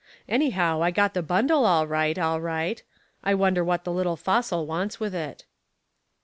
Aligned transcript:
Anyhow, 0.27 0.81
I 0.81 0.89
got 0.89 1.13
the 1.13 1.21
bundle 1.21 1.63
all 1.63 1.85
right, 1.85 2.17
all 2.17 2.41
right. 2.41 2.81
I 3.23 3.35
wonder 3.35 3.63
what 3.63 3.83
the 3.83 3.91
little 3.91 4.15
fossil 4.17 4.65
wants 4.65 4.99
with 4.99 5.13
it." 5.13 5.45